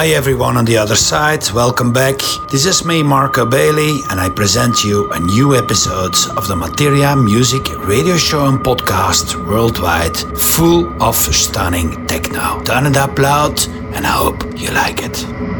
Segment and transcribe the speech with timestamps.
[0.00, 2.20] Hi everyone on the other side, welcome back.
[2.48, 7.14] This is me, Marco Bailey, and I present you a new episode of the Materia
[7.14, 12.62] Music Radio Show and Podcast worldwide, full of stunning techno.
[12.62, 13.62] Turn it up loud,
[13.94, 15.59] and I hope you like it.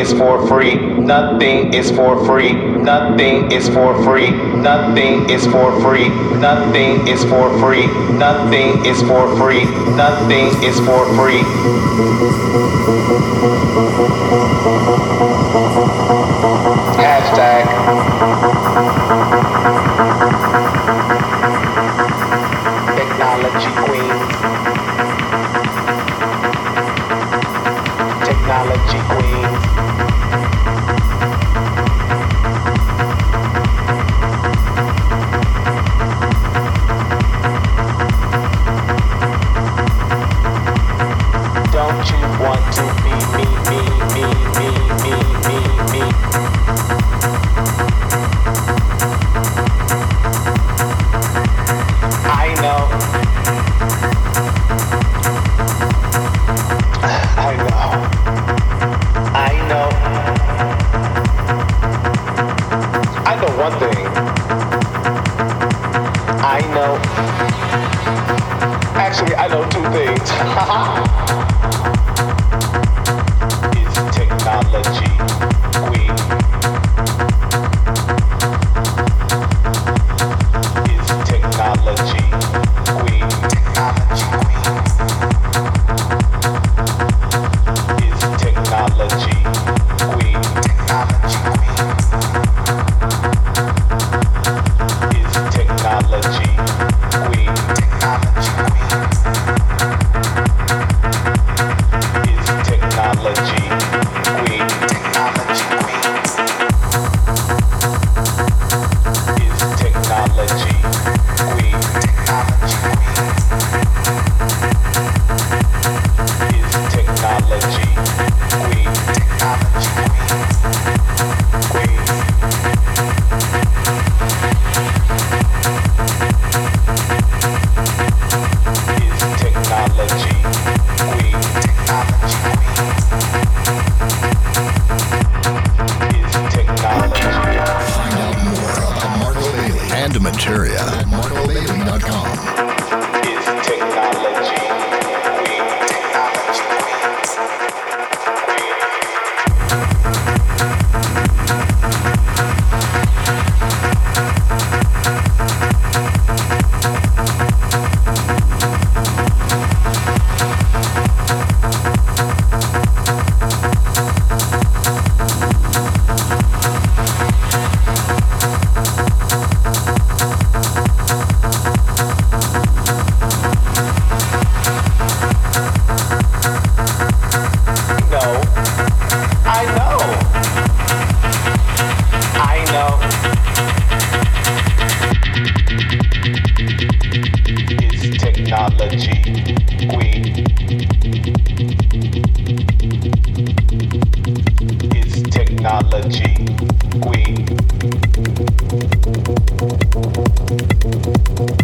[0.00, 0.74] Is for free.
[0.76, 2.52] Nothing is for free.
[2.52, 4.30] Nothing is for free.
[4.30, 6.08] Nothing is for free.
[6.38, 7.86] Nothing is for free.
[8.16, 9.64] Nothing is for free.
[9.96, 11.42] Nothing is for free.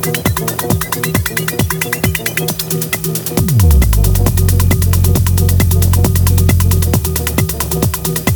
[0.00, 0.28] Thank
[8.08, 8.27] you.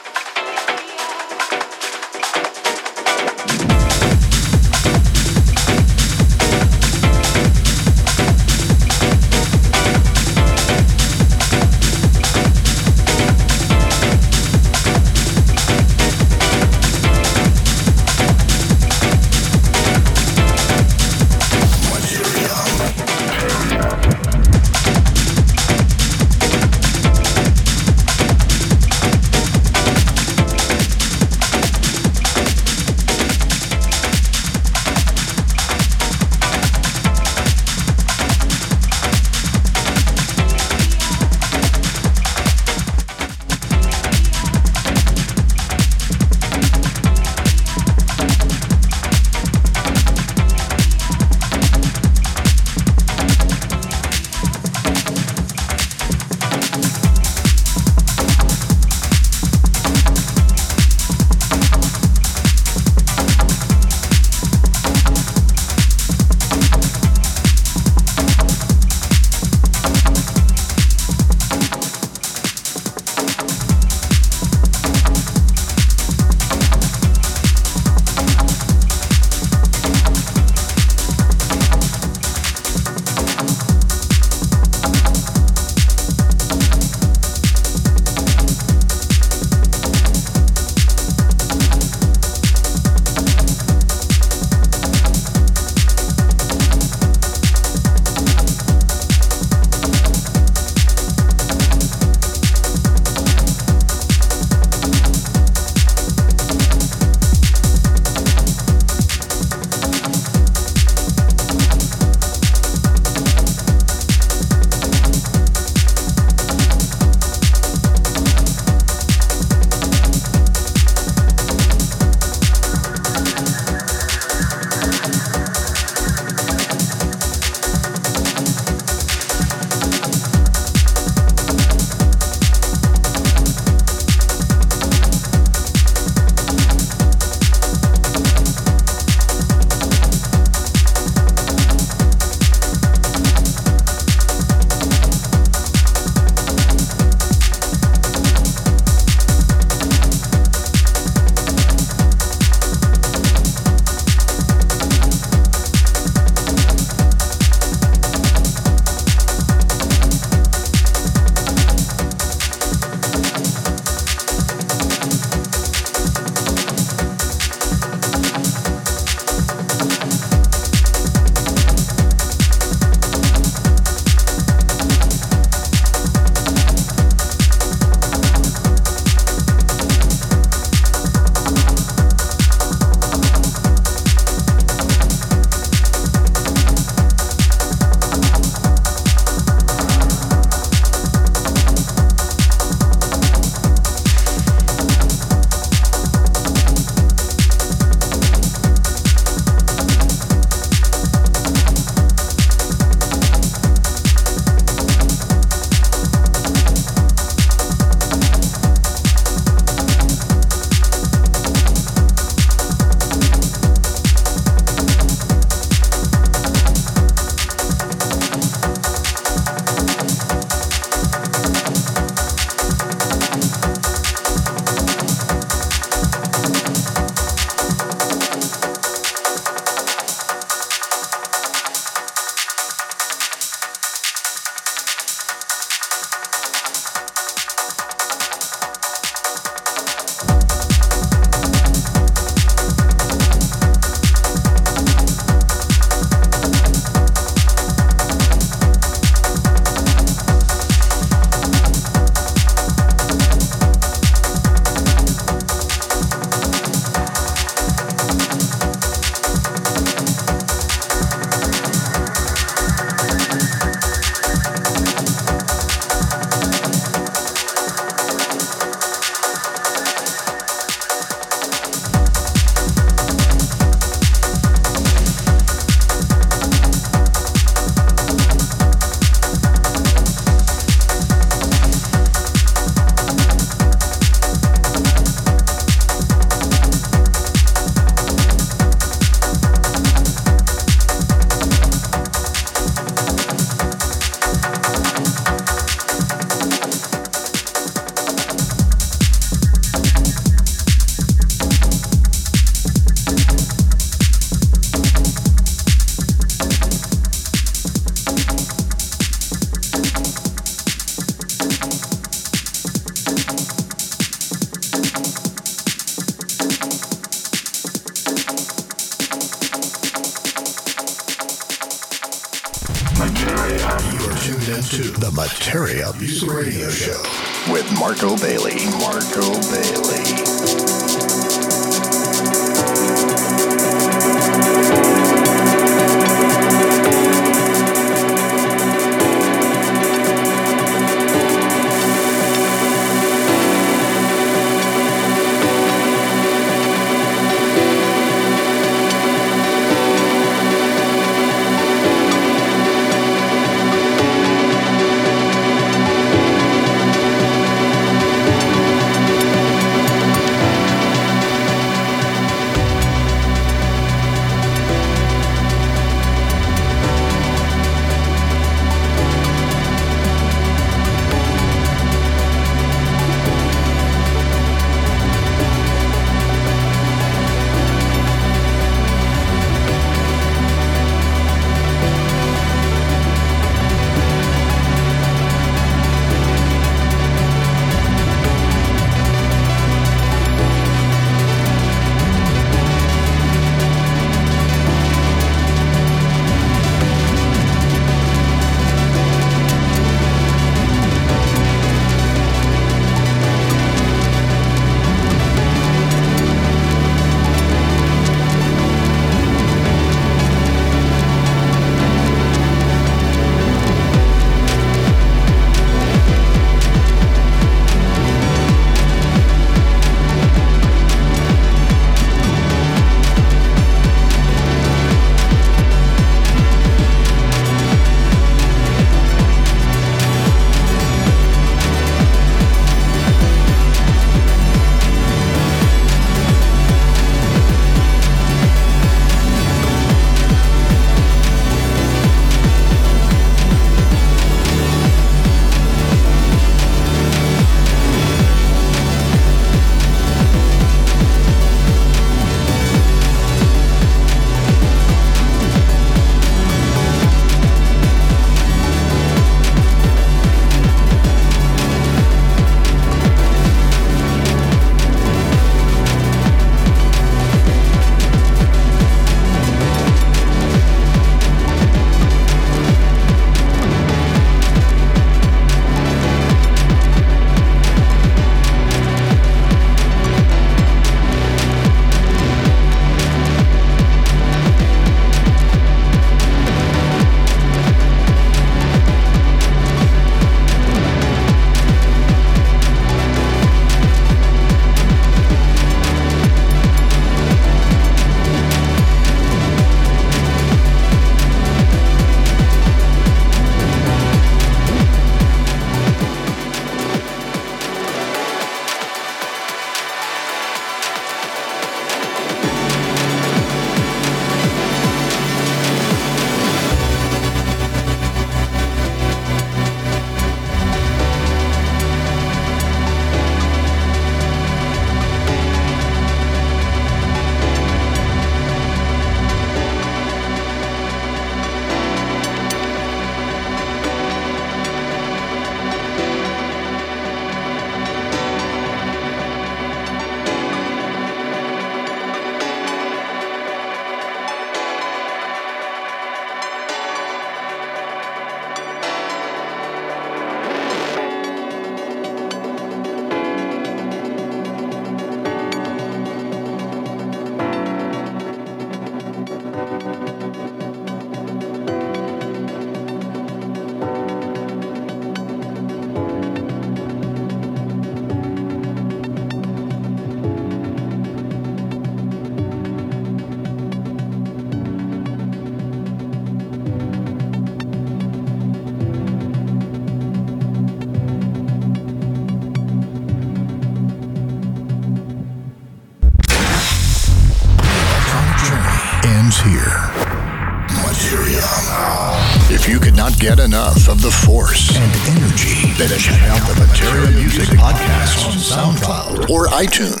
[599.61, 600.00] iTunes.